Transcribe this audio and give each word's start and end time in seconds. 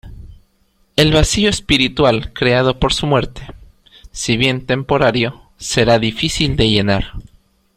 El 0.95 1.13
vacío 1.13 1.47
espiritual 1.47 2.33
creado 2.33 2.79
por 2.79 2.91
su 2.91 3.05
muerte, 3.05 3.45
si 4.09 4.35
bien 4.35 4.65
temporario, 4.65 5.43
será 5.57 5.99
difícil 5.99 6.55
de 6.55 6.67
llenar. 6.71 7.11